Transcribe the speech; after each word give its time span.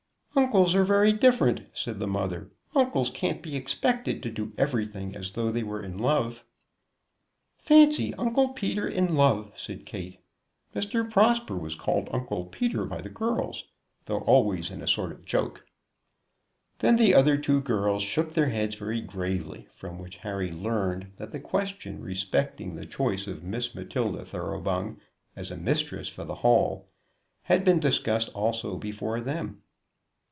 "Uncles 0.33 0.73
are 0.75 0.85
very 0.85 1.13
different," 1.13 1.61
said 1.73 1.99
the 1.99 2.07
mother; 2.07 2.49
"uncles 2.73 3.09
can't 3.09 3.41
be 3.41 3.55
expected 3.55 4.23
to 4.23 4.31
do 4.31 4.53
everything 4.57 5.15
as 5.15 5.31
though 5.31 5.51
they 5.51 5.61
were 5.61 5.83
in 5.83 5.97
love." 5.97 6.43
"Fancy 7.59 8.13
Uncle 8.15 8.49
Peter 8.49 8.87
in 8.87 9.15
love!" 9.15 9.51
said 9.55 9.85
Kate. 9.85 10.19
Mr. 10.73 11.09
Prosper 11.09 11.55
was 11.55 11.75
called 11.75 12.09
Uncle 12.11 12.45
Peter 12.45 12.85
by 12.85 13.01
the 13.01 13.09
girls, 13.09 13.65
though 14.05 14.21
always 14.21 14.71
in 14.71 14.81
a 14.81 14.87
sort 14.87 15.11
of 15.11 15.25
joke. 15.25 15.65
Then 16.79 16.95
the 16.95 17.13
other 17.13 17.37
two 17.37 17.61
girls 17.61 18.01
shook 18.01 18.33
their 18.33 18.49
heads 18.49 18.75
very 18.75 19.01
gravely, 19.01 19.67
from 19.75 19.99
which 19.99 20.17
Harry 20.17 20.51
learned 20.51 21.11
that 21.17 21.31
the 21.31 21.39
question 21.41 22.01
respecting 22.01 22.75
the 22.75 22.85
choice 22.85 23.27
of 23.27 23.43
Miss 23.43 23.75
Matilda 23.75 24.25
Thoroughbung 24.25 24.97
as 25.35 25.51
a 25.51 25.57
mistress 25.57 26.09
for 26.09 26.23
the 26.25 26.35
Hall 26.35 26.89
had 27.43 27.63
been 27.63 27.79
discussed 27.79 28.29
also 28.29 28.75
before 28.77 29.21
them. 29.21 29.61